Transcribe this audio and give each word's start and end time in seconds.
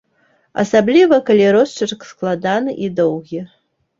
Асабліва 0.61 1.19
калі 1.27 1.45
росчырк 1.57 2.07
складаны 2.13 2.71
і 2.87 2.89
доўгі. 3.01 3.45